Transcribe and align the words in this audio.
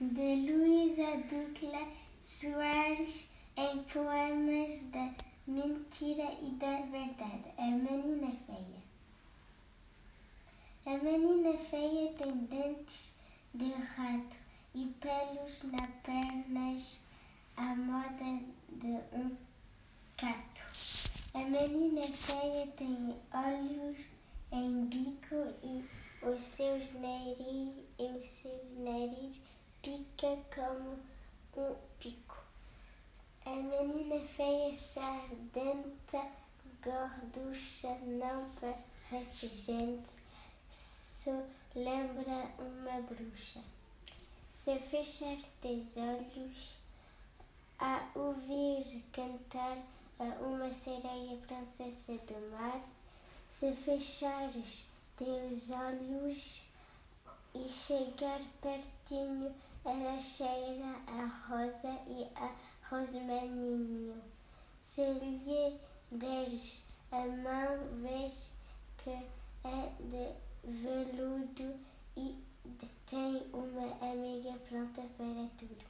de 0.00 0.50
Luísa 0.50 1.18
Ducla 1.28 1.86
Soares 2.20 3.30
em 3.56 3.82
poemas 3.84 4.82
da 4.90 5.14
mentira 5.46 6.32
e 6.42 6.50
da 6.58 6.80
verdade. 6.80 7.52
A 7.56 7.66
menina 7.66 8.32
feia. 8.44 8.82
A 10.86 10.98
menina 10.98 11.56
feia 11.70 12.12
tem 12.14 12.36
dentes 12.46 13.14
de 13.54 13.72
rato 13.72 14.36
e 14.74 14.86
pelos 15.00 15.62
nas 15.70 15.90
pernas 16.02 17.00
à 17.56 17.76
moda 17.76 18.42
de 18.70 19.16
um 19.16 19.36
gato. 20.20 20.64
A 21.34 21.38
menina 21.38 22.02
feia 22.02 22.66
tem 22.76 23.14
olhos 23.32 23.98
em 24.50 24.86
bico 24.86 25.54
e 25.62 25.84
os 26.26 26.42
seus 26.42 26.92
nariz, 26.94 27.74
o 27.98 28.20
seu 28.24 28.50
nariz 28.50 28.53
pica 30.24 30.38
como 30.54 30.98
um 31.56 31.76
pico. 32.00 32.36
A 33.44 33.50
menina 33.50 34.26
feia 34.26 34.76
sardenta, 34.78 36.26
gorducha, 36.82 37.94
não 38.06 38.50
parece 38.58 39.48
gente, 39.48 40.08
só 40.70 41.42
lembra 41.74 42.48
uma 42.58 43.02
bruxa. 43.02 43.60
Se 44.54 44.78
fechar 44.78 45.36
teus 45.60 45.94
olhos 45.98 46.70
a 47.78 48.08
ouvir 48.14 49.04
cantar 49.12 49.76
a 50.18 50.24
uma 50.42 50.72
sereia 50.72 51.36
princesa 51.46 52.14
do 52.26 52.50
mar, 52.50 52.80
se 53.50 53.72
fechares 53.74 54.86
teus 55.18 55.68
olhos 55.68 56.62
e 57.54 57.68
chegar 57.68 58.40
pertinho, 58.62 59.54
ela 59.84 60.20
cheira 60.20 60.96
a 61.06 61.26
rosa 61.46 61.98
e 62.06 62.26
a 62.36 62.54
rosmaninho. 62.88 64.20
Se 64.78 65.04
lhe 65.12 65.78
deres 66.10 66.84
a 67.10 67.26
mão, 67.26 68.00
vês 68.02 68.50
que 68.98 69.10
é 69.10 69.92
de 70.00 70.32
veludo 70.64 71.78
e 72.16 72.34
tem 73.06 73.46
uma 73.52 74.10
amiga 74.10 74.58
pronta 74.68 75.02
para 75.16 75.48
tudo. 75.58 75.84